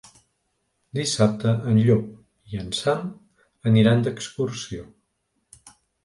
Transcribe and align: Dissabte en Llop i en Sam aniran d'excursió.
Dissabte 0.99 1.51
en 1.71 1.75
Llop 1.87 2.07
i 2.55 2.59
en 2.61 2.71
Sam 2.77 3.03
aniran 3.73 4.01
d'excursió. 4.07 4.87